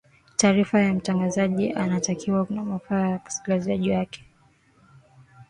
[0.37, 4.25] taarifa ya mtangazaji inatakiwa na manufaa kwa waskilizaji wake